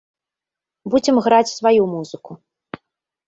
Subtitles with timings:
[0.93, 2.31] Будзем граць сваю музыку.